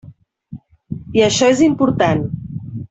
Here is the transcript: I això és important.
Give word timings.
I 1.21 1.25
això 1.27 1.51
és 1.57 1.65
important. 1.69 2.29